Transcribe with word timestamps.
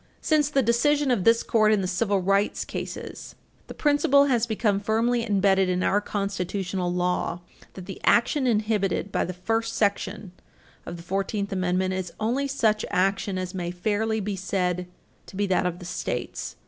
Since 0.19 0.49
the 0.49 0.63
decision 0.63 1.11
of 1.11 1.25
this 1.25 1.43
Court 1.43 1.71
in 1.71 1.81
the 1.81 1.87
Civil 1.87 2.21
Rights 2.21 2.65
Cases, 2.65 3.35
109 3.67 4.25
U. 4.25 4.25
S. 4.33 4.47
3 4.47 4.55
(1883), 4.55 4.59
the 4.77 4.79
principle 4.79 4.79
has 4.79 4.79
become 4.79 4.79
firmly 4.79 5.23
embedded 5.23 5.69
in 5.69 5.83
our 5.83 6.01
constitutional 6.01 6.91
law 6.91 7.41
that 7.75 7.85
the 7.85 8.01
action 8.03 8.47
inhibited 8.47 9.11
by 9.11 9.23
the 9.23 9.31
first 9.31 9.75
section 9.75 10.31
of 10.87 10.97
the 10.97 11.03
Fourteenth 11.03 11.51
Amendment 11.53 11.93
is 11.93 12.11
only 12.19 12.47
such 12.47 12.83
action 12.89 13.37
as 13.37 13.53
may 13.53 13.69
fairly 13.69 14.19
be 14.19 14.35
said 14.35 14.87
to 15.27 15.35
be 15.35 15.45
that 15.45 15.67
of 15.67 15.77
the 15.77 15.85
States. 15.85 16.55